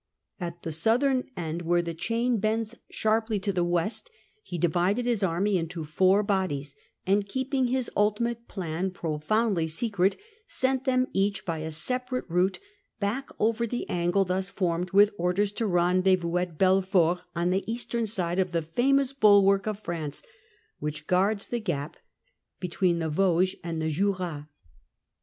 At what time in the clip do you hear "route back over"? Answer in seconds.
12.35-13.67